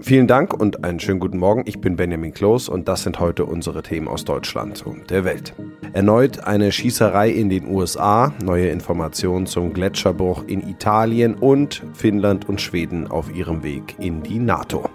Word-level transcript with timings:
Vielen 0.00 0.28
Dank 0.28 0.54
und 0.54 0.84
einen 0.84 1.00
schönen 1.00 1.18
guten 1.18 1.38
Morgen. 1.38 1.64
Ich 1.66 1.80
bin 1.80 1.96
Benjamin 1.96 2.32
Kloß 2.32 2.68
und 2.68 2.86
das 2.86 3.02
sind 3.02 3.18
heute 3.18 3.44
unsere 3.44 3.82
Themen 3.82 4.06
aus 4.06 4.24
Deutschland 4.24 4.86
und 4.86 5.10
der 5.10 5.24
Welt. 5.24 5.54
Erneut 5.92 6.44
eine 6.44 6.70
Schießerei 6.70 7.30
in 7.30 7.48
den 7.48 7.66
USA, 7.66 8.32
neue 8.44 8.68
Informationen 8.68 9.46
zum 9.46 9.72
Gletscherbruch 9.72 10.44
in 10.46 10.66
Italien 10.68 11.34
und 11.34 11.82
Finnland 11.94 12.48
und 12.48 12.60
Schweden 12.60 13.08
auf 13.08 13.34
ihrem 13.34 13.64
Weg 13.64 13.96
in 13.98 14.22
die 14.22 14.38
NATO. 14.38 14.88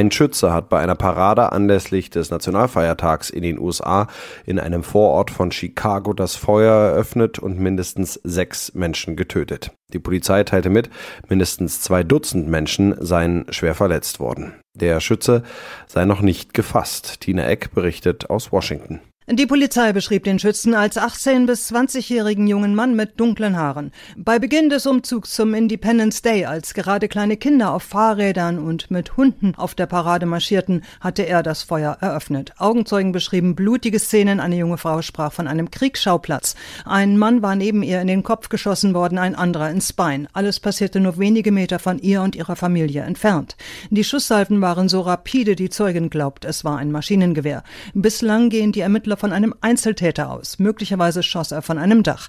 Ein 0.00 0.10
Schütze 0.10 0.54
hat 0.54 0.70
bei 0.70 0.80
einer 0.80 0.94
Parade 0.94 1.52
anlässlich 1.52 2.08
des 2.08 2.30
Nationalfeiertags 2.30 3.28
in 3.28 3.42
den 3.42 3.58
USA 3.58 4.06
in 4.46 4.58
einem 4.58 4.82
Vorort 4.82 5.30
von 5.30 5.52
Chicago 5.52 6.14
das 6.14 6.36
Feuer 6.36 6.72
eröffnet 6.72 7.38
und 7.38 7.58
mindestens 7.60 8.14
sechs 8.24 8.72
Menschen 8.72 9.14
getötet. 9.14 9.72
Die 9.92 9.98
Polizei 9.98 10.42
teilte 10.44 10.70
mit, 10.70 10.88
mindestens 11.28 11.82
zwei 11.82 12.02
Dutzend 12.02 12.48
Menschen 12.48 12.96
seien 12.98 13.44
schwer 13.50 13.74
verletzt 13.74 14.20
worden. 14.20 14.54
Der 14.74 15.00
Schütze 15.00 15.42
sei 15.86 16.06
noch 16.06 16.22
nicht 16.22 16.54
gefasst. 16.54 17.20
Tina 17.20 17.46
Eck 17.46 17.74
berichtet 17.74 18.30
aus 18.30 18.52
Washington. 18.52 19.00
Die 19.28 19.46
Polizei 19.46 19.92
beschrieb 19.92 20.24
den 20.24 20.40
Schützen 20.40 20.74
als 20.74 20.96
18- 20.96 21.46
bis 21.46 21.70
20-jährigen 21.70 22.48
jungen 22.48 22.74
Mann 22.74 22.96
mit 22.96 23.20
dunklen 23.20 23.56
Haaren. 23.56 23.92
Bei 24.16 24.40
Beginn 24.40 24.70
des 24.70 24.86
Umzugs 24.86 25.34
zum 25.34 25.54
Independence 25.54 26.20
Day, 26.22 26.46
als 26.46 26.74
gerade 26.74 27.06
kleine 27.06 27.36
Kinder 27.36 27.72
auf 27.72 27.84
Fahrrädern 27.84 28.58
und 28.58 28.90
mit 28.90 29.16
Hunden 29.16 29.54
auf 29.54 29.76
der 29.76 29.86
Parade 29.86 30.26
marschierten, 30.26 30.82
hatte 31.00 31.22
er 31.28 31.44
das 31.44 31.62
Feuer 31.62 31.98
eröffnet. 32.00 32.54
Augenzeugen 32.58 33.12
beschrieben 33.12 33.54
blutige 33.54 34.00
Szenen. 34.00 34.40
Eine 34.40 34.56
junge 34.56 34.78
Frau 34.78 35.00
sprach 35.00 35.32
von 35.32 35.46
einem 35.46 35.70
Kriegsschauplatz. 35.70 36.56
Ein 36.84 37.16
Mann 37.16 37.40
war 37.40 37.54
neben 37.54 37.84
ihr 37.84 38.00
in 38.00 38.08
den 38.08 38.24
Kopf 38.24 38.48
geschossen 38.48 38.94
worden, 38.94 39.18
ein 39.18 39.36
anderer 39.36 39.70
ins 39.70 39.92
Bein. 39.92 40.26
Alles 40.32 40.58
passierte 40.58 40.98
nur 40.98 41.18
wenige 41.18 41.52
Meter 41.52 41.78
von 41.78 42.00
ihr 42.00 42.22
und 42.22 42.34
ihrer 42.34 42.56
Familie 42.56 43.02
entfernt. 43.02 43.56
Die 43.90 44.02
Schusssalven 44.02 44.60
waren 44.60 44.88
so 44.88 45.02
rapide, 45.02 45.54
die 45.54 45.70
Zeugin 45.70 46.10
glaubt, 46.10 46.44
es 46.44 46.64
war 46.64 46.78
ein 46.78 46.90
Maschinengewehr. 46.90 47.62
Bislang 47.94 48.48
gehen 48.48 48.72
die 48.72 48.80
Ermittler 48.80 49.19
von 49.20 49.32
einem 49.32 49.54
Einzeltäter 49.60 50.30
aus. 50.30 50.58
Möglicherweise 50.58 51.22
schoss 51.22 51.52
er 51.52 51.60
von 51.62 51.78
einem 51.78 52.02
Dach. 52.02 52.28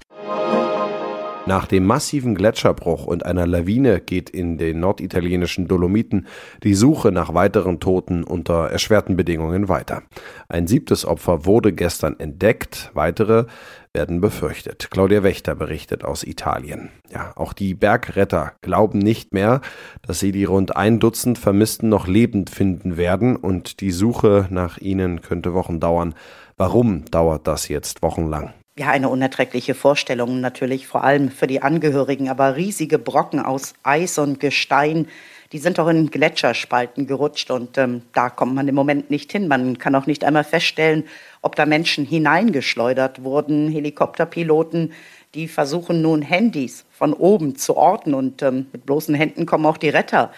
Nach 1.48 1.66
dem 1.66 1.86
massiven 1.86 2.36
Gletscherbruch 2.36 3.08
und 3.08 3.26
einer 3.26 3.48
Lawine 3.48 4.00
geht 4.00 4.30
in 4.30 4.60
den 4.60 4.80
norditalienischen 4.80 5.68
Dolomiten 5.68 6.28
die 6.64 6.76
Suche 6.76 7.12
nach 7.12 7.34
weiteren 7.34 7.80
Toten 7.80 8.24
unter 8.24 8.70
erschwerten 8.70 9.16
Bedingungen 9.16 9.68
weiter. 9.68 10.04
Ein 10.50 10.68
siebtes 10.68 11.04
Opfer 11.04 11.46
wurde 11.46 11.74
gestern 11.74 12.20
entdeckt, 12.20 12.92
weitere 12.94 13.46
werden 13.94 14.22
befürchtet. 14.22 14.90
Claudia 14.92 15.24
Wächter 15.24 15.56
berichtet 15.56 16.06
aus 16.06 16.24
Italien. 16.24 16.90
Ja, 17.12 17.34
auch 17.36 17.54
die 17.54 17.74
Bergretter 17.74 18.54
glauben 18.62 19.00
nicht 19.00 19.34
mehr, 19.34 19.62
dass 20.04 20.20
sie 20.20 20.32
die 20.32 20.46
rund 20.46 20.78
ein 20.78 21.00
Dutzend 21.00 21.38
Vermissten 21.38 21.90
noch 21.90 22.08
lebend 22.08 22.50
finden 22.50 22.98
werden 22.98 23.36
und 23.36 23.82
die 23.82 23.92
Suche 23.92 24.48
nach 24.50 24.78
ihnen 24.78 25.22
könnte 25.22 25.54
Wochen 25.54 25.80
dauern. 25.80 26.14
Warum 26.62 27.06
dauert 27.10 27.48
das 27.48 27.70
jetzt 27.70 28.04
wochenlang? 28.04 28.54
Ja, 28.78 28.90
eine 28.92 29.10
unerträgliche 29.10 29.74
Vorstellung 29.74 30.42
natürlich, 30.42 30.86
vor 30.86 31.04
allem 31.04 31.32
für 31.32 31.48
die 31.48 31.64
Angehörigen, 31.64 32.30
aber 32.30 32.56
riesige 32.56 33.00
Brocken 33.00 33.40
aus 33.40 33.74
Eis 33.82 34.20
und 34.20 34.40
Gestein, 34.40 35.08
die 35.54 35.58
sind 35.58 35.80
auch 35.80 35.88
in 35.88 36.12
Gletscherspalten 36.12 37.08
gerutscht 37.08 37.50
und 37.50 37.80
ähm, 37.80 38.04
da 38.14 38.30
kommt 38.30 38.54
man 38.54 38.68
im 38.68 38.76
Moment 38.76 39.10
nicht 39.10 39.32
hin. 39.32 39.48
Man 39.48 39.80
kann 39.80 39.96
auch 39.96 40.06
nicht 40.06 40.24
einmal 40.24 40.44
feststellen, 40.44 41.06
ob 41.42 41.56
da 41.56 41.66
Menschen 41.66 42.06
hineingeschleudert 42.06 43.24
wurden. 43.24 43.72
Helikopterpiloten, 43.72 44.94
die 45.34 45.48
versuchen 45.48 46.04
nun 46.04 46.22
Handys 46.22 46.86
von 46.92 47.14
oben 47.14 47.56
zu 47.56 47.76
orten 47.76 48.14
und 48.14 48.44
ähm, 48.44 48.68
mit 48.72 48.86
bloßen 48.86 49.16
Händen 49.16 49.48
kommen 49.48 49.66
auch 49.66 49.78
die 49.78 49.90
Retter 49.90 50.32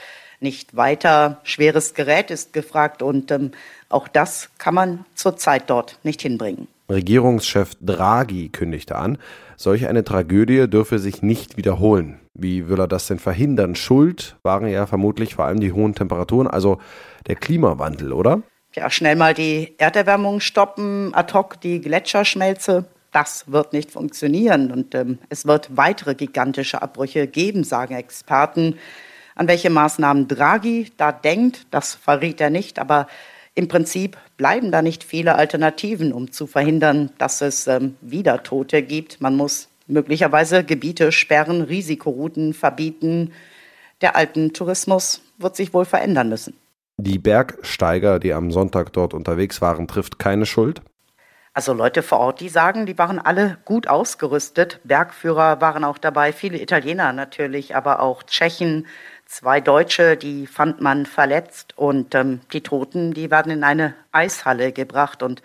nicht 0.44 0.76
weiter. 0.76 1.40
Schweres 1.44 1.94
Gerät 1.94 2.30
ist 2.32 2.54
gefragt 2.54 3.02
und 3.02 3.32
ähm, 3.32 3.52
auch 3.90 4.08
das 4.08 4.50
kann 4.58 4.76
man 4.76 5.06
zurzeit 5.16 5.70
dort 5.70 6.00
nicht 6.04 6.22
hinbringen. 6.22 6.68
Regierungschef 6.90 7.72
Draghi 7.82 8.50
kündigte 8.50 8.96
an, 8.96 9.18
solch 9.56 9.88
eine 9.88 10.04
Tragödie 10.04 10.68
dürfe 10.68 11.00
sich 11.00 11.22
nicht 11.22 11.58
wiederholen. 11.58 12.20
Wie 12.34 12.68
will 12.68 12.80
er 12.80 12.88
das 12.88 13.08
denn 13.08 13.20
verhindern? 13.20 13.76
Schuld 13.76 14.36
waren 14.44 14.68
ja 14.68 14.86
vermutlich 14.88 15.36
vor 15.36 15.46
allem 15.46 15.60
die 15.60 15.72
hohen 15.72 15.96
Temperaturen, 15.96 16.48
also 16.48 16.80
der 17.28 17.36
Klimawandel, 17.36 18.12
oder? 18.12 18.42
Ja, 18.76 18.90
schnell 18.90 19.16
mal 19.16 19.34
die 19.34 19.76
Erderwärmung 19.78 20.40
stoppen, 20.40 21.14
ad 21.14 21.34
hoc 21.34 21.62
die 21.62 21.80
Gletscherschmelze. 21.80 22.86
Das 23.12 23.52
wird 23.52 23.72
nicht 23.72 23.92
funktionieren 23.92 24.72
und 24.72 24.96
ähm, 24.96 25.20
es 25.30 25.46
wird 25.46 25.78
weitere 25.78 26.16
gigantische 26.16 26.82
Abbrüche 26.82 27.28
geben, 27.28 27.64
sagen 27.64 27.94
Experten. 27.94 28.80
An 29.36 29.48
welche 29.48 29.70
Maßnahmen 29.70 30.28
Draghi 30.28 30.92
da 30.98 31.12
denkt, 31.12 31.66
das 31.72 31.94
verriet 31.96 32.40
er 32.42 32.50
nicht, 32.50 32.80
aber 32.80 33.08
im 33.56 33.68
Prinzip 33.68 34.18
bleiben 34.38 34.72
da 34.72 34.82
nicht 34.82 35.04
viele 35.04 35.36
Alternativen, 35.36 36.12
um 36.12 36.32
zu 36.32 36.48
verhindern, 36.48 37.12
dass 37.18 37.42
es 37.42 37.68
ähm, 37.68 37.96
wieder 38.02 38.42
Tote 38.44 38.82
gibt. 38.82 39.22
Man 39.22 39.36
muss 39.36 39.70
möglicherweise 39.88 40.64
Gebiete 40.64 41.12
sperren, 41.12 41.62
Risikorouten 41.62 42.54
verbieten. 42.54 43.32
Der 44.02 44.16
Alpentourismus 44.16 45.22
wird 45.38 45.56
sich 45.56 45.74
wohl 45.74 45.86
verändern 45.86 46.30
müssen. 46.30 46.56
Die 46.98 47.20
Bergsteiger, 47.20 48.20
die 48.20 48.34
am 48.34 48.52
Sonntag 48.52 48.94
dort 48.94 49.14
unterwegs 49.14 49.62
waren, 49.62 49.88
trifft 49.88 50.20
keine 50.20 50.46
Schuld? 50.46 50.82
Also 51.56 51.74
Leute 51.74 52.02
vor 52.02 52.20
Ort, 52.20 52.40
die 52.40 52.50
sagen, 52.50 52.88
die 52.88 52.98
waren 52.98 53.20
alle 53.20 53.58
gut 53.64 53.88
ausgerüstet. 53.88 54.80
Bergführer 54.84 55.62
waren 55.62 55.84
auch 55.84 56.00
dabei, 56.00 56.34
viele 56.34 56.60
Italiener 56.60 57.14
natürlich, 57.14 57.76
aber 57.76 58.00
auch 58.00 58.24
Tschechen, 58.24 58.88
Zwei 59.34 59.62
Deutsche, 59.62 60.16
die 60.16 60.46
fand 60.46 60.82
man 60.82 61.06
verletzt 61.06 61.78
und 61.78 62.14
ähm, 62.14 62.42
die 62.52 62.62
Toten, 62.62 63.14
die 63.14 63.32
werden 63.32 63.52
in 63.52 63.64
eine 63.64 63.96
Eishalle 64.12 64.72
gebracht 64.72 65.24
und 65.24 65.42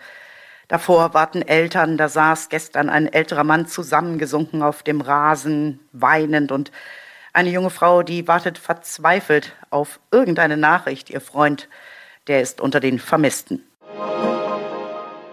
davor 0.67 1.13
warten 1.13 1.41
Eltern, 1.41 1.97
da 1.97 2.07
saß 2.07 2.49
gestern 2.49 2.89
ein 2.89 3.11
älterer 3.11 3.43
Mann 3.43 3.67
zusammengesunken 3.67 4.61
auf 4.61 4.83
dem 4.83 5.01
Rasen, 5.01 5.79
weinend 5.91 6.51
und 6.51 6.71
eine 7.33 7.49
junge 7.49 7.69
Frau, 7.71 8.03
die 8.03 8.27
wartet 8.27 8.57
verzweifelt 8.57 9.55
auf 9.71 9.99
irgendeine 10.11 10.57
Nachricht. 10.57 11.09
Ihr 11.09 11.21
Freund, 11.21 11.69
der 12.27 12.41
ist 12.41 12.61
unter 12.61 12.79
den 12.79 12.99
Vermissten. 12.99 13.68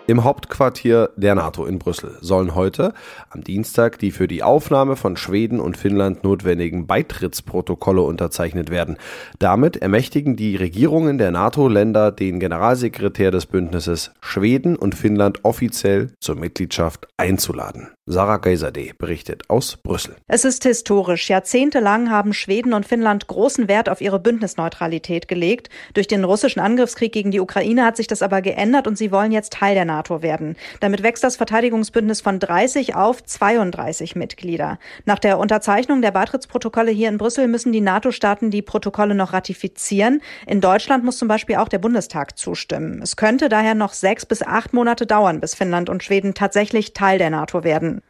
Im 0.09 0.22
Hauptquartier 0.22 1.11
der 1.17 1.34
NATO 1.34 1.67
in 1.67 1.81
Brüssel 1.81 2.17
sollen 2.21 2.55
heute 2.55 2.94
am 3.31 3.43
Dienstag 3.43 3.99
die 3.99 4.12
für 4.12 4.28
die 4.28 4.44
Aufnahme 4.44 4.94
von 4.94 5.17
Schweden 5.17 5.59
und 5.59 5.77
Finnland 5.77 6.22
notwendigen 6.22 6.87
Beitrittsprotokolle 6.87 8.03
unterzeichnet 8.03 8.71
werden. 8.71 8.99
Damit 9.41 9.78
ermächtigen 9.78 10.37
die 10.37 10.55
Regierungen 10.55 11.19
der 11.19 11.33
NATO-Länder 11.33 12.12
den 12.12 12.39
Generalsekretär 12.39 13.33
des 13.33 13.47
Bündnisses 13.47 14.12
Schweden 14.21 14.77
und 14.77 14.94
Finnland 14.94 15.44
offiziell 15.44 16.12
zur 16.21 16.37
Mitgliedschaft 16.37 17.09
einzuladen. 17.17 17.88
Sarah 18.09 18.37
Geiserde 18.37 18.93
berichtet 18.97 19.50
aus 19.50 19.77
Brüssel. 19.77 20.15
Es 20.28 20.44
ist 20.44 20.62
historisch. 20.62 21.28
Jahrzehntelang 21.28 22.09
haben 22.09 22.33
Schweden 22.33 22.73
und 22.73 22.87
Finnland 22.87 23.27
großen 23.27 23.67
Wert 23.67 23.88
auf 23.88 24.00
ihre 24.00 24.21
Bündnisneutralität 24.21 25.27
gelegt. 25.27 25.69
Durch 25.94 26.06
den 26.06 26.23
russischen 26.23 26.61
Angriffskrieg 26.61 27.11
gegen 27.11 27.33
die 27.33 27.41
Ukraine 27.41 27.84
hat 27.84 27.97
sich 27.97 28.06
das 28.06 28.23
aber 28.23 28.43
geändert 28.43 28.87
und 28.87 28.97
sie 28.97 29.11
wollen 29.11 29.33
jetzt 29.33 29.55
Teil 29.55 29.75
der 29.75 29.84
NATO 29.84 29.95
werden. 30.22 30.56
Damit 30.80 31.02
wächst 31.02 31.24
das 31.24 31.36
Verteidigungsbündnis 31.36 32.20
von 32.20 32.38
30 32.38 32.94
auf 32.94 33.24
32 33.24 34.16
Mitglieder. 34.16 34.78
Nach 35.04 35.18
der 35.18 35.38
Unterzeichnung 35.38 36.02
der 36.02 36.10
Beitrittsprotokolle 36.10 36.90
hier 36.90 37.08
in 37.08 37.18
Brüssel 37.18 37.48
müssen 37.48 37.72
die 37.72 37.80
NATO-Staaten 37.80 38.50
die 38.50 38.62
Protokolle 38.62 39.14
noch 39.14 39.32
ratifizieren. 39.32 40.20
In 40.46 40.60
Deutschland 40.60 41.04
muss 41.04 41.18
zum 41.18 41.28
Beispiel 41.28 41.56
auch 41.56 41.68
der 41.68 41.78
Bundestag 41.78 42.38
zustimmen. 42.38 43.00
Es 43.02 43.16
könnte 43.16 43.48
daher 43.48 43.74
noch 43.74 43.92
sechs 43.92 44.26
bis 44.26 44.42
acht 44.42 44.72
Monate 44.72 45.06
dauern, 45.06 45.40
bis 45.40 45.54
Finnland 45.54 45.88
und 45.88 46.02
Schweden 46.02 46.34
tatsächlich 46.34 46.92
Teil 46.92 47.18
der 47.18 47.30
NATO 47.30 47.64
werden. 47.64 48.02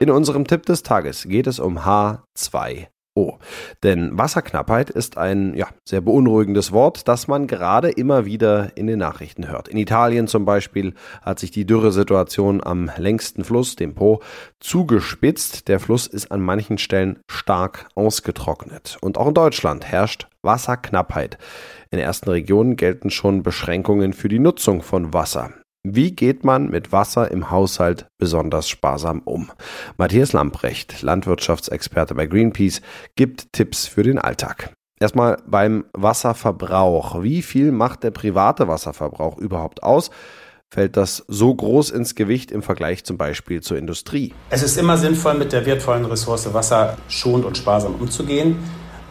In 0.00 0.10
unserem 0.10 0.46
Tipp 0.46 0.64
des 0.66 0.82
Tages 0.82 1.24
geht 1.28 1.46
es 1.46 1.58
um 1.58 1.84
H2O. 3.18 3.38
Denn 3.82 4.16
Wasserknappheit 4.16 4.90
ist 4.90 5.18
ein 5.18 5.54
ja, 5.54 5.68
sehr 5.84 6.00
beunruhigendes 6.00 6.72
Wort, 6.72 7.08
das 7.08 7.28
man 7.28 7.46
gerade 7.46 7.90
immer 7.90 8.24
wieder 8.24 8.76
in 8.76 8.86
den 8.86 8.98
Nachrichten 8.98 9.48
hört. 9.48 9.68
In 9.68 9.78
Italien 9.78 10.26
zum 10.26 10.44
Beispiel 10.44 10.94
hat 11.22 11.38
sich 11.38 11.50
die 11.50 11.66
Dürresituation 11.66 12.62
am 12.62 12.90
längsten 12.96 13.44
Fluss, 13.44 13.76
dem 13.76 13.94
Po, 13.94 14.20
zugespitzt. 14.60 15.68
Der 15.68 15.80
Fluss 15.80 16.06
ist 16.06 16.30
an 16.32 16.40
manchen 16.40 16.78
Stellen 16.78 17.18
stark 17.30 17.88
ausgetrocknet. 17.94 18.98
Und 19.00 19.18
auch 19.18 19.28
in 19.28 19.34
Deutschland 19.34 19.84
herrscht 19.86 20.28
Wasserknappheit. 20.42 21.38
In 21.90 21.98
ersten 21.98 22.30
Regionen 22.30 22.76
gelten 22.76 23.10
schon 23.10 23.42
Beschränkungen 23.42 24.12
für 24.12 24.28
die 24.28 24.38
Nutzung 24.38 24.82
von 24.82 25.12
Wasser. 25.12 25.52
Wie 25.94 26.14
geht 26.14 26.44
man 26.44 26.68
mit 26.68 26.92
Wasser 26.92 27.30
im 27.30 27.50
Haushalt 27.50 28.08
besonders 28.18 28.68
sparsam 28.68 29.22
um? 29.24 29.50
Matthias 29.96 30.34
Lamprecht, 30.34 31.00
Landwirtschaftsexperte 31.00 32.14
bei 32.14 32.26
Greenpeace, 32.26 32.82
gibt 33.16 33.54
Tipps 33.54 33.86
für 33.86 34.02
den 34.02 34.18
Alltag. 34.18 34.74
Erstmal 35.00 35.38
beim 35.46 35.86
Wasserverbrauch. 35.94 37.22
Wie 37.22 37.40
viel 37.40 37.72
macht 37.72 38.02
der 38.02 38.10
private 38.10 38.68
Wasserverbrauch 38.68 39.38
überhaupt 39.38 39.82
aus? 39.82 40.10
Fällt 40.70 40.98
das 40.98 41.24
so 41.26 41.54
groß 41.54 41.88
ins 41.88 42.14
Gewicht 42.14 42.50
im 42.50 42.62
Vergleich 42.62 43.04
zum 43.04 43.16
Beispiel 43.16 43.62
zur 43.62 43.78
Industrie? 43.78 44.34
Es 44.50 44.62
ist 44.62 44.76
immer 44.76 44.98
sinnvoll, 44.98 45.34
mit 45.38 45.52
der 45.52 45.64
wertvollen 45.64 46.04
Ressource 46.04 46.52
Wasser 46.52 46.98
schonend 47.08 47.46
und 47.46 47.56
sparsam 47.56 47.94
umzugehen. 47.94 48.58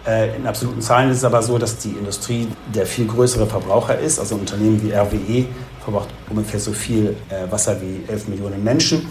Äh, 0.05 0.35
in 0.35 0.45
absoluten 0.45 0.81
Zahlen 0.81 1.09
ist 1.09 1.17
es 1.17 1.23
aber 1.23 1.41
so, 1.41 1.57
dass 1.57 1.79
die 1.79 1.93
Industrie 1.93 2.47
der 2.75 2.85
viel 2.85 3.07
größere 3.07 3.47
Verbraucher 3.47 3.97
ist. 3.97 4.19
Also 4.19 4.35
Unternehmen 4.35 4.83
wie 4.83 4.91
RWE 4.91 5.47
verbraucht 5.87 6.09
ungefähr 6.29 6.59
so 6.59 6.73
viel 6.73 7.15
äh, 7.29 7.49
Wasser 7.49 7.77
wie 7.81 8.03
11 8.11 8.27
Millionen 8.27 8.61
Menschen. 8.61 9.07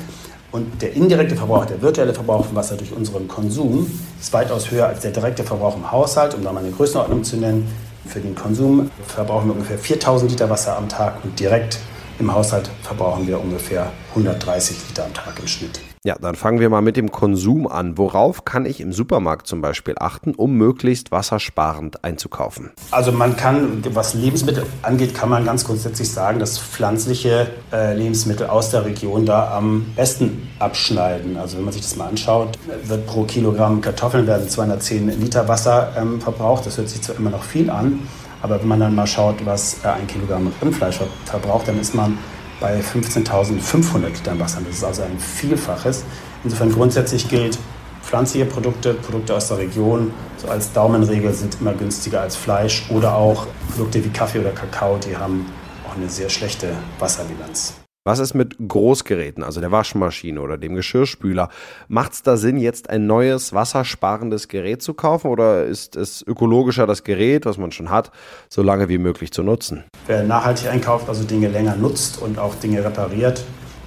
Und 0.52 0.82
der 0.82 0.93
indirekte 0.93 1.34
Verbrauch, 1.34 1.64
der 1.64 1.81
virtuelle 1.81 2.12
Verbrauch 2.12 2.44
von 2.44 2.55
Wasser 2.55 2.76
durch 2.76 2.93
unseren 2.93 3.26
Konsum 3.28 3.90
ist 4.20 4.32
weitaus 4.34 4.70
höher 4.70 4.87
als 4.87 5.00
der 5.00 5.11
direkte 5.11 5.43
Verbrauch 5.43 5.75
im 5.75 5.90
Haushalt. 5.90 6.34
Um 6.34 6.44
da 6.44 6.52
mal 6.52 6.61
eine 6.61 6.73
Größenordnung 6.73 7.25
zu 7.25 7.38
nennen, 7.38 7.67
für 8.05 8.20
den 8.20 8.34
Konsum 8.34 8.90
verbrauchen 9.06 9.49
wir 9.49 9.55
ungefähr 9.55 9.78
4000 9.78 10.31
Liter 10.31 10.50
Wasser 10.50 10.76
am 10.76 10.88
Tag 10.88 11.25
und 11.25 11.40
direkt 11.40 11.78
im 12.19 12.32
Haushalt 12.32 12.70
verbrauchen 12.82 13.26
wir 13.26 13.40
ungefähr 13.40 13.90
130 14.11 14.76
Liter 14.88 15.06
am 15.06 15.14
Tag 15.14 15.38
im 15.40 15.49
Schnitt. 15.49 15.86
Ja, 16.06 16.14
dann 16.20 16.37
fangen 16.37 16.61
wir 16.61 16.70
mal 16.70 16.82
mit 16.82 16.97
dem 16.97 17.11
Konsum 17.11 17.67
an. 17.67 17.99
Worauf 17.99 18.44
kann 18.44 18.64
ich 18.64 18.81
im 18.81 18.93
Supermarkt 18.93 19.49
zum 19.49 19.61
Beispiel 19.61 19.97
achten, 19.99 20.37
um 20.37 20.53
möglichst 20.53 21.11
wassersparend 21.11 22.05
einzukaufen? 22.05 22.70
Also 22.93 23.11
man 23.11 23.37
kann, 23.37 23.82
was 23.93 24.14
Lebensmittel 24.14 24.64
angeht, 24.82 25.17
kann 25.17 25.31
man 25.31 25.44
ganz 25.44 25.64
grundsätzlich 25.64 26.08
sagen, 26.08 26.38
dass 26.38 26.61
pflanzliche 26.61 27.49
äh, 27.73 27.97
Lebensmittel 27.97 28.47
aus 28.47 28.70
der 28.70 28.85
Region 28.85 29.26
da 29.26 29.50
am 29.56 29.85
besten 29.97 30.49
abschneiden. 30.61 31.37
Also 31.37 31.56
wenn 31.56 31.64
man 31.64 31.73
sich 31.73 31.82
das 31.82 31.97
mal 31.97 32.06
anschaut, 32.06 32.56
wird 32.85 33.05
pro 33.09 33.25
Kilogramm 33.25 33.81
Kartoffeln 33.81 34.29
werden 34.29 34.49
210 34.49 35.09
Liter 35.20 35.49
Wasser 35.49 35.93
ähm, 35.99 36.20
verbraucht. 36.20 36.67
Das 36.67 36.79
hört 36.79 36.88
sich 36.88 37.02
zwar 37.02 37.17
immer 37.17 37.31
noch 37.31 37.43
viel 37.43 37.69
an, 37.69 37.99
aber 38.43 38.61
wenn 38.61 38.69
man 38.69 38.79
dann 38.79 38.94
mal 38.94 39.09
schaut, 39.09 39.44
was 39.44 39.79
äh, 39.82 39.88
ein 39.88 40.06
Kilogramm 40.06 40.52
Rindfleisch 40.62 41.00
verbraucht, 41.25 41.67
dann 41.67 41.81
ist 41.81 41.97
man 41.97 42.17
bei 42.61 42.81
15.500 42.81 44.08
Litern 44.08 44.41
Wasser. 44.41 44.61
Das 44.67 44.76
ist 44.76 44.85
also 44.85 45.03
ein 45.03 45.19
Vielfaches. 45.19 46.05
Insofern 46.44 46.73
grundsätzlich 46.73 47.29
gilt, 47.29 47.58
pflanzliche 48.03 48.47
Produkte, 48.47 48.94
Produkte 48.94 49.35
aus 49.35 49.49
der 49.49 49.58
Region, 49.58 50.12
so 50.37 50.49
als 50.49 50.73
Daumenregel 50.73 51.32
sind 51.32 51.58
immer 51.61 51.73
günstiger 51.73 52.20
als 52.20 52.37
Fleisch 52.37 52.85
oder 52.91 53.14
auch 53.14 53.47
Produkte 53.70 54.05
wie 54.05 54.11
Kaffee 54.11 54.41
oder 54.41 54.50
Kakao, 54.50 54.99
die 54.99 55.17
haben 55.17 55.47
auch 55.88 55.97
eine 55.97 56.08
sehr 56.08 56.29
schlechte 56.29 56.69
Wasserbilanz. 56.99 57.86
Was 58.06 58.20
ist 58.20 58.35
mit 58.35 58.55
Großgeräten, 58.69 59.43
also 59.43 59.61
der 59.61 59.73
Waschmaschine 59.73 60.41
oder 60.41 60.56
dem 60.56 60.76
Geschirrspüler? 60.76 61.49
Macht 61.88 62.12
es 62.12 62.23
da 62.23 62.37
Sinn, 62.37 62.56
jetzt 62.56 62.88
ein 62.88 63.08
neues 63.08 63.53
wassersparendes 63.53 64.47
Gerät 64.47 64.81
zu 64.81 64.94
kaufen 64.94 65.26
oder 65.29 65.64
ist 65.64 65.97
es 65.97 66.23
ökologischer, 66.25 66.87
das 66.87 67.03
Gerät, 67.03 67.47
was 67.47 67.58
man 67.58 67.73
schon 67.73 67.91
hat, 67.91 68.12
so 68.49 68.62
lange 68.62 68.88
wie 68.88 68.99
möglich 68.99 69.32
zu 69.32 69.43
nutzen? 69.43 69.82
Wer 70.06 70.23
nachhaltig 70.23 70.69
einkauft, 70.69 71.08
also 71.08 71.25
Dinge 71.25 71.49
länger 71.49 71.75
nutzt 71.75 72.23
und 72.23 72.38
auch 72.38 72.55
Dinge 72.55 72.85
repariert, 72.85 73.43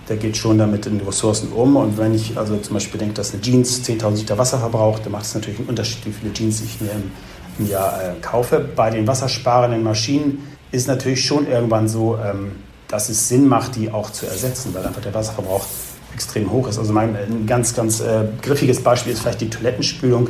der 0.10 0.18
geht 0.18 0.36
schon 0.36 0.58
damit 0.58 0.86
in 0.86 1.00
Ressourcen 1.00 1.54
um. 1.54 1.78
Und 1.78 1.98
wenn 1.98 2.14
ich 2.14 2.38
also 2.38 2.58
zum 2.58 2.74
Beispiel 2.74 3.00
denke, 3.00 3.14
dass 3.14 3.32
eine 3.32 3.42
Jeans 3.42 3.88
10.000 3.88 4.18
Liter 4.18 4.38
Wasser 4.38 4.60
verbraucht, 4.60 5.06
dann 5.06 5.14
macht 5.14 5.24
es 5.24 5.34
natürlich 5.34 5.60
einen 5.60 5.70
Unterschied, 5.70 6.06
wie 6.06 6.12
viele 6.12 6.34
Jeans 6.34 6.60
ich 6.60 6.82
mir 6.82 6.92
im, 6.92 7.70
Jahr 7.70 8.02
äh, 8.02 8.20
kaufe. 8.22 8.68
Bei 8.76 8.90
den 8.90 9.08
wassersparenden 9.08 9.82
Maschinen 9.82 10.46
ist 10.72 10.90
natürlich 10.90 11.26
schon 11.26 11.48
irgendwann 11.48 11.88
so, 11.88 12.18
ähm, 12.18 12.52
dass 12.90 13.08
es 13.08 13.30
Sinn 13.30 13.48
macht, 13.48 13.76
die 13.76 13.92
auch 13.92 14.12
zu 14.12 14.26
ersetzen, 14.26 14.74
weil 14.74 14.86
einfach 14.86 15.02
der 15.02 15.14
Wasserverbrauch 15.14 15.66
extrem 16.14 16.52
hoch 16.52 16.68
ist. 16.68 16.78
Also 16.78 16.92
mein, 16.92 17.16
ein 17.16 17.46
ganz, 17.46 17.76
ganz 17.76 18.02
äh, 18.02 18.26
griffiges 18.42 18.84
Beispiel 18.84 19.14
ist 19.14 19.22
vielleicht 19.22 19.42
die 19.42 19.50
Toilettenspülung. 19.50 20.30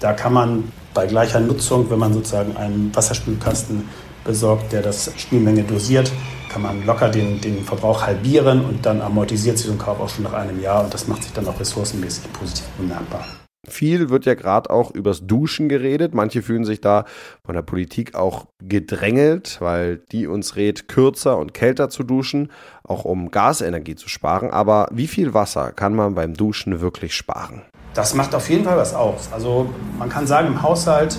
Da 0.00 0.12
kann 0.12 0.32
man 0.32 0.72
bei 0.92 1.06
gleicher 1.06 1.40
Nutzung, 1.40 1.90
wenn 1.90 1.98
man 1.98 2.12
sozusagen 2.12 2.56
einen 2.56 2.94
Wasserspülkasten 2.94 3.88
besorgt, 4.24 4.72
der 4.72 4.82
das 4.82 5.10
Spülmenge 5.16 5.64
dosiert, 5.64 6.12
kann 6.50 6.62
man 6.62 6.86
locker 6.86 7.08
den, 7.08 7.40
den 7.40 7.64
Verbrauch 7.64 8.02
halbieren 8.02 8.64
und 8.64 8.86
dann 8.86 9.02
amortisiert 9.02 9.58
sich 9.58 9.66
so 9.66 9.72
ein 9.72 9.78
Kauf 9.78 9.98
auch 9.98 10.08
schon 10.08 10.24
nach 10.24 10.34
einem 10.34 10.60
Jahr 10.60 10.84
und 10.84 10.94
das 10.94 11.08
macht 11.08 11.24
sich 11.24 11.32
dann 11.32 11.48
auch 11.48 11.58
ressourcenmäßig 11.58 12.32
positiv 12.32 12.66
bemerkbar. 12.78 13.26
Viel 13.68 14.10
wird 14.10 14.26
ja 14.26 14.34
gerade 14.34 14.70
auch 14.70 14.90
übers 14.90 15.26
Duschen 15.26 15.68
geredet. 15.68 16.14
Manche 16.14 16.42
fühlen 16.42 16.64
sich 16.64 16.80
da 16.80 17.04
von 17.44 17.54
der 17.54 17.62
Politik 17.62 18.14
auch 18.14 18.46
gedrängelt, 18.60 19.58
weil 19.60 19.98
die 20.12 20.26
uns 20.26 20.56
rät, 20.56 20.88
kürzer 20.88 21.38
und 21.38 21.54
kälter 21.54 21.88
zu 21.88 22.02
duschen, 22.02 22.50
auch 22.82 23.04
um 23.04 23.30
Gasenergie 23.30 23.94
zu 23.94 24.08
sparen. 24.08 24.50
Aber 24.50 24.88
wie 24.92 25.06
viel 25.06 25.34
Wasser 25.34 25.72
kann 25.72 25.94
man 25.94 26.14
beim 26.14 26.34
Duschen 26.34 26.80
wirklich 26.80 27.14
sparen? 27.14 27.62
Das 27.94 28.14
macht 28.14 28.34
auf 28.34 28.50
jeden 28.50 28.64
Fall 28.64 28.76
was 28.76 28.94
aus. 28.94 29.28
Also 29.32 29.72
man 29.98 30.08
kann 30.08 30.26
sagen, 30.26 30.48
im 30.48 30.62
Haushalt 30.62 31.18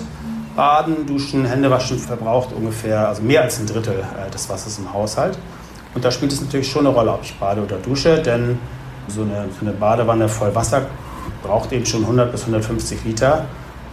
Baden, 0.56 1.06
Duschen, 1.06 1.44
Händewaschen 1.44 1.98
verbraucht 1.98 2.52
ungefähr, 2.52 3.06
also 3.08 3.22
mehr 3.22 3.42
als 3.42 3.60
ein 3.60 3.66
Drittel 3.66 3.94
äh, 3.94 4.30
des 4.30 4.48
Wassers 4.48 4.78
im 4.78 4.92
Haushalt. 4.92 5.38
Und 5.94 6.04
da 6.04 6.10
spielt 6.10 6.32
es 6.32 6.40
natürlich 6.40 6.68
schon 6.68 6.86
eine 6.86 6.94
Rolle, 6.94 7.12
ob 7.12 7.22
ich 7.22 7.34
bade 7.34 7.62
oder 7.62 7.76
dusche, 7.76 8.20
denn 8.20 8.58
so 9.06 9.22
eine, 9.22 9.48
so 9.58 9.66
eine 9.66 9.72
Badewanne 9.72 10.28
voll 10.28 10.54
Wasser 10.54 10.86
braucht 11.46 11.72
eben 11.72 11.86
schon 11.86 12.02
100 12.02 12.32
bis 12.32 12.42
150 12.42 13.04
Liter. 13.04 13.46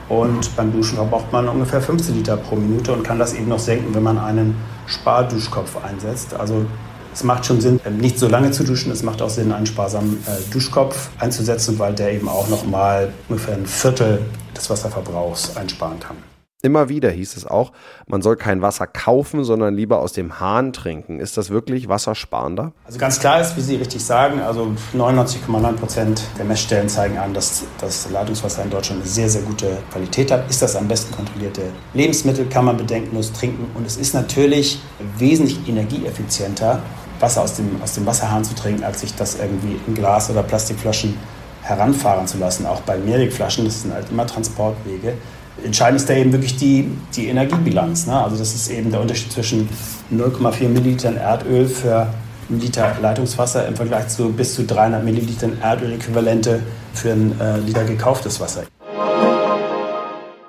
Und 0.09 0.55
beim 0.55 0.71
Duschen 0.73 0.97
verbraucht 0.97 1.31
man 1.31 1.47
ungefähr 1.47 1.81
15 1.81 2.15
Liter 2.15 2.37
pro 2.37 2.55
Minute 2.55 2.91
und 2.91 3.03
kann 3.03 3.19
das 3.19 3.33
eben 3.33 3.47
noch 3.47 3.59
senken, 3.59 3.95
wenn 3.95 4.03
man 4.03 4.17
einen 4.19 4.55
Sparduschkopf 4.85 5.77
einsetzt. 5.83 6.33
Also 6.33 6.65
es 7.13 7.23
macht 7.23 7.45
schon 7.45 7.61
Sinn, 7.61 7.79
nicht 7.99 8.19
so 8.19 8.27
lange 8.27 8.51
zu 8.51 8.63
duschen. 8.63 8.91
Es 8.91 9.03
macht 9.03 9.21
auch 9.21 9.29
Sinn, 9.29 9.51
einen 9.51 9.65
sparsamen 9.65 10.17
äh, 10.25 10.51
Duschkopf 10.51 11.09
einzusetzen, 11.19 11.79
weil 11.79 11.93
der 11.93 12.11
eben 12.11 12.27
auch 12.27 12.49
noch 12.49 12.65
mal 12.65 13.13
ungefähr 13.29 13.55
ein 13.55 13.65
Viertel 13.65 14.19
des 14.55 14.69
Wasserverbrauchs 14.69 15.55
einsparen 15.55 15.99
kann. 15.99 16.32
Immer 16.65 16.87
wieder 16.87 17.11
hieß 17.11 17.35
es 17.35 17.45
auch, 17.45 17.73
man 18.07 18.21
soll 18.21 18.37
kein 18.37 18.61
Wasser 18.61 18.87
kaufen, 18.87 19.43
sondern 19.43 19.75
lieber 19.75 19.99
aus 19.99 20.13
dem 20.13 20.39
Hahn 20.39 20.71
trinken. 20.71 21.19
Ist 21.19 21.35
das 21.35 21.49
wirklich 21.49 21.89
wassersparender? 21.89 22.71
Also 22.85 22.97
ganz 22.97 23.19
klar 23.19 23.41
ist, 23.41 23.57
wie 23.57 23.61
Sie 23.61 23.75
richtig 23.75 24.01
sagen, 24.01 24.39
also 24.39 24.71
99,9 24.95 25.73
Prozent 25.73 26.21
der 26.37 26.45
Messstellen 26.45 26.87
zeigen 26.87 27.17
an, 27.17 27.33
dass 27.33 27.65
das 27.81 28.09
Leitungswasser 28.11 28.63
in 28.63 28.69
Deutschland 28.69 29.01
eine 29.01 29.09
sehr, 29.09 29.27
sehr 29.27 29.41
gute 29.41 29.77
Qualität 29.91 30.31
hat. 30.31 30.49
Ist 30.49 30.61
das 30.61 30.77
am 30.77 30.87
besten 30.87 31.13
kontrollierte 31.13 31.63
Lebensmittel, 31.93 32.45
kann 32.45 32.63
man 32.63 32.77
bedenkenlos 32.77 33.33
trinken. 33.33 33.69
Und 33.73 33.85
es 33.85 33.97
ist 33.97 34.13
natürlich 34.13 34.81
wesentlich 35.17 35.67
energieeffizienter, 35.67 36.81
Wasser 37.19 37.41
aus 37.41 37.55
dem, 37.55 37.81
aus 37.81 37.93
dem 37.95 38.05
Wasserhahn 38.05 38.45
zu 38.45 38.55
trinken, 38.55 38.85
als 38.85 39.01
sich 39.01 39.13
das 39.15 39.37
irgendwie 39.37 39.81
in 39.85 39.95
Glas- 39.95 40.29
oder 40.29 40.43
Plastikflaschen 40.43 41.17
heranfahren 41.61 42.25
zu 42.25 42.37
lassen. 42.37 42.65
Auch 42.65 42.79
bei 42.83 42.97
Mehrwegflaschen, 42.97 43.65
das 43.65 43.81
sind 43.81 43.93
halt 43.93 44.09
immer 44.09 44.25
Transportwege 44.25 45.15
entscheidend 45.63 46.01
ist 46.01 46.09
da 46.09 46.13
eben 46.13 46.31
wirklich 46.31 46.55
die, 46.57 46.89
die 47.15 47.27
Energiebilanz. 47.27 48.07
Ne? 48.07 48.13
Also 48.13 48.37
das 48.37 48.53
ist 48.55 48.69
eben 48.69 48.91
der 48.91 49.01
Unterschied 49.01 49.31
zwischen 49.31 49.69
0,4 50.11 50.67
Millilitern 50.67 51.17
Erdöl 51.17 51.67
für 51.67 52.07
einen 52.49 52.59
Liter 52.59 52.95
Leitungswasser 53.01 53.67
im 53.67 53.75
Vergleich 53.75 54.07
zu 54.09 54.31
bis 54.31 54.55
zu 54.55 54.65
300 54.65 55.03
Millilitern 55.03 55.57
Erdöl-Äquivalente 55.61 56.61
für 56.93 57.11
ein 57.11 57.39
äh, 57.39 57.57
Liter 57.59 57.83
gekauftes 57.83 58.39
Wasser. 58.39 58.63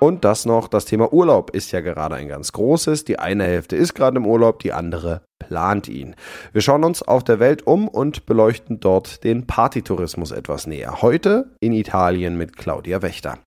Und 0.05 0.23
das 0.23 0.45
noch, 0.45 0.67
das 0.67 0.85
Thema 0.85 1.11
Urlaub 1.11 1.49
ist 1.49 1.71
ja 1.71 1.81
gerade 1.81 2.13
ein 2.13 2.27
ganz 2.27 2.51
großes. 2.51 3.05
Die 3.05 3.17
eine 3.17 3.43
Hälfte 3.43 3.75
ist 3.75 3.95
gerade 3.95 4.17
im 4.17 4.27
Urlaub, 4.27 4.59
die 4.59 4.71
andere 4.71 5.23
plant 5.39 5.89
ihn. 5.89 6.15
Wir 6.53 6.61
schauen 6.61 6.83
uns 6.83 7.01
auf 7.01 7.23
der 7.23 7.39
Welt 7.39 7.65
um 7.65 7.87
und 7.87 8.27
beleuchten 8.27 8.79
dort 8.79 9.23
den 9.23 9.47
Partytourismus 9.47 10.29
etwas 10.29 10.67
näher. 10.67 11.01
Heute 11.01 11.49
in 11.59 11.73
Italien 11.73 12.37
mit 12.37 12.55
Claudia 12.55 13.01
Wächter. 13.01 13.39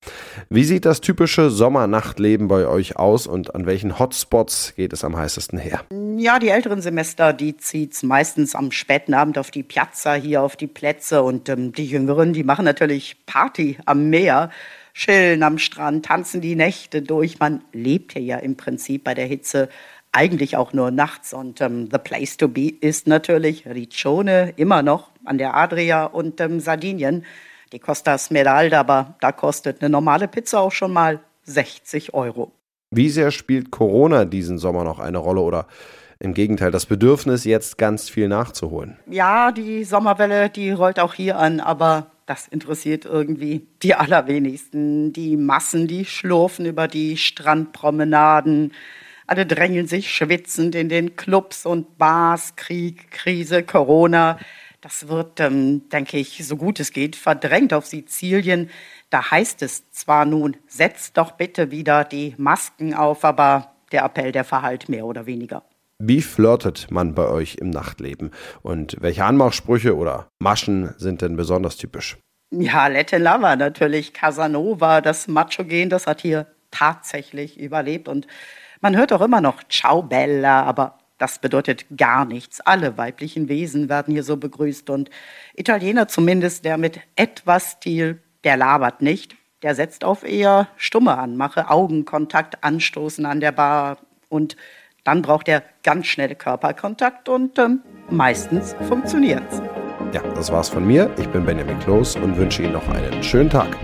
Wie 0.51 0.65
sieht 0.65 0.85
das 0.85 1.01
typische 1.01 1.49
Sommernachtleben 1.49 2.49
bei 2.49 2.67
euch 2.67 2.97
aus 2.97 3.29
und 3.29 3.55
an 3.55 3.65
welchen 3.65 4.01
Hotspots 4.01 4.75
geht 4.75 4.93
es 4.93 5.05
am 5.05 5.17
heißesten 5.17 5.61
her? 5.61 5.83
Ja, 6.17 6.41
die 6.41 6.49
älteren 6.49 6.83
Semester, 6.83 7.33
die 7.33 7.57
zieht's 7.57 8.03
meistens 8.03 8.57
am 8.57 8.73
späten 8.73 9.15
Abend 9.15 9.39
auf 9.39 9.53
die 9.53 9.63
Piazza, 9.63 10.15
hier 10.15 10.43
auf 10.43 10.57
die 10.57 10.67
Plätze 10.67 11.23
und 11.23 11.49
ähm, 11.49 11.71
die 11.71 11.87
Jüngeren, 11.87 12.33
die 12.33 12.43
machen 12.43 12.65
natürlich 12.65 13.25
Party 13.27 13.79
am 13.87 14.11
Meer 14.11 14.51
chillen 14.99 15.45
am 15.45 15.59
Strand, 15.59 16.07
tanzen 16.07 16.41
die 16.41 16.57
Nächte 16.57 17.03
durch. 17.03 17.39
Man 17.39 17.63
lebt 17.73 18.13
hier 18.13 18.23
ja 18.23 18.37
im 18.39 18.57
Prinzip 18.57 19.05
bei 19.05 19.15
der 19.15 19.27
Hitze 19.27 19.69
eigentlich 20.11 20.57
auch 20.57 20.73
nur 20.73 20.91
nachts. 20.91 21.33
Und 21.33 21.61
ähm, 21.61 21.89
the 21.91 21.99
place 21.99 22.37
to 22.37 22.49
be 22.49 22.69
ist 22.81 23.07
natürlich 23.07 23.65
Riccione, 23.67 24.53
immer 24.57 24.83
noch 24.83 25.11
an 25.25 25.39
der 25.39 25.55
Adria 25.55 26.05
und 26.05 26.41
ähm, 26.41 26.59
Sardinien. 26.59 27.25
Die 27.73 27.79
Costa 27.79 28.19
Smeralda, 28.19 28.81
aber 28.81 29.15
da 29.21 29.31
kostet 29.31 29.81
eine 29.81 29.91
normale 29.91 30.27
Pizza 30.27 30.61
auch 30.61 30.73
schon 30.73 30.93
mal 30.93 31.21
60 31.45 32.15
Euro. 32.15 32.51
Wie 32.91 33.11
sehr 33.11 33.31
spielt 33.31 33.71
Corona 33.71 34.25
diesen 34.25 34.59
Sommer 34.59 34.83
noch 34.83 34.99
eine 34.99 35.19
Rolle 35.19 35.43
oder 35.43 35.67
im 36.19 36.35
Gegenteil, 36.35 36.73
das 36.73 36.87
Bedürfnis, 36.87 37.45
jetzt 37.45 37.79
ganz 37.79 38.09
viel 38.09 38.27
nachzuholen? 38.27 38.97
Ja, 39.07 39.53
die 39.53 39.85
Sommerwelle, 39.85 40.51
die 40.51 40.71
rollt 40.71 40.99
auch 40.99 41.15
hier 41.15 41.39
an, 41.39 41.61
aber 41.61 42.11
das 42.29 42.47
interessiert 42.47 43.07
irgendwie 43.07 43.67
die 43.83 43.95
allerwenigsten. 43.95 45.15
Die 45.15 45.39
Massen, 45.39 45.87
die 45.89 46.05
schlurfen 46.05 46.67
über 46.67 46.87
die 46.87 47.17
Strandpromenaden. 47.17 48.75
Alle 49.27 49.47
drängeln 49.47 49.87
sich 49.87 50.13
schwitzend 50.13 50.75
in 50.75 50.91
den 50.91 51.17
Clubs 51.17 51.65
und 51.65 51.97
Bars. 51.97 52.55
Krieg, 52.57 53.11
Krise, 53.11 53.63
Corona. 53.63 54.39
Das 54.83 55.09
wird, 55.09 55.41
ähm, 55.41 55.89
denke 55.89 56.19
ich, 56.19 56.47
so 56.47 56.57
gut 56.59 56.81
es 56.81 56.93
geht, 56.93 57.17
verdrängt 57.17 57.73
auf 57.73 57.87
Sizilien. 57.87 58.69
Da 59.09 59.31
heißt 59.31 59.63
es 59.63 59.91
zwar 59.91 60.27
nun, 60.27 60.59
setzt 60.67 61.17
doch 61.17 61.33
bitte 61.33 61.71
wieder 61.71 62.05
die 62.05 62.35
Masken 62.37 62.93
auf, 62.93 63.25
aber 63.25 63.75
der 63.91 64.05
Appell, 64.05 64.33
der 64.33 64.45
verhallt 64.45 64.91
mehr 64.91 65.07
oder 65.07 65.25
weniger. 65.25 65.65
Wie 66.01 66.23
flirtet 66.23 66.93
man 66.93 67.15
bei 67.15 67.27
euch 67.27 67.57
im 67.57 67.71
Nachtleben? 67.71 68.31
Und 68.63 68.97
welche 69.01 69.25
Anmachsprüche 69.25 69.97
oder 69.97 70.29
Maschen 70.39 70.95
sind 70.97 71.23
denn 71.23 71.37
besonders 71.37 71.77
typisch? 71.77 72.17
Ja, 72.53 72.87
Latin 72.87 73.23
Lover 73.23 73.57
natürlich. 73.57 74.15
Casanova, 74.15 75.01
das 75.01 75.27
Macho-Gen, 75.27 75.91
das 75.91 76.07
hat 76.07 76.21
hier 76.21 76.47
tatsächlich 76.71 77.59
überlebt. 77.59 78.07
Und 78.07 78.29
man 78.81 78.97
hört 78.97 79.13
auch 79.13 79.21
immer 79.21 79.41
noch 79.41 79.65
Ciao 79.69 80.03
Bella, 80.03 80.63
aber 80.63 80.99
das 81.19 81.41
bedeutet 81.41 81.87
gar 81.97 82.25
nichts. 82.25 82.61
Alle 82.61 82.97
weiblichen 82.97 83.49
Wesen 83.49 83.89
werden 83.89 84.15
hier 84.15 84.23
so 84.23 84.37
begrüßt. 84.37 84.91
Und 84.91 85.11
Italiener 85.57 86.07
zumindest, 86.07 86.65
der 86.65 86.79
mit 86.79 87.01
etwas 87.17 87.73
Stil, 87.73 88.23
der 88.45 88.57
labert 88.57 89.03
nicht. 89.03 89.35
Der 89.63 89.75
setzt 89.75 90.05
auf 90.05 90.23
eher 90.23 90.69
stumme 90.77 91.19
Anmache, 91.19 91.69
Augenkontakt, 91.69 92.63
Anstoßen 92.63 93.27
an 93.27 93.41
der 93.41 93.51
Bar. 93.51 93.99
Und 94.29 94.57
dann 95.09 95.23
braucht 95.23 95.49
er 95.49 95.63
ganz 95.83 96.07
schnell 96.07 96.35
Körperkontakt 96.35 97.31
und 97.31 97.59
ähm, 97.59 97.81
meistens 98.11 98.77
funktioniert's. 98.89 99.63
Ja, 100.13 100.21
das 100.35 100.53
war's 100.53 100.69
von 100.69 100.87
mir. 100.87 101.11
Ich 101.19 101.27
bin 101.31 101.47
Benjamin 101.47 101.79
Kloß 101.79 102.17
und 102.17 102.37
wünsche 102.37 102.63
Ihnen 102.63 102.75
noch 102.75 102.87
einen 102.91 103.23
schönen 103.23 103.49
Tag. 103.49 103.75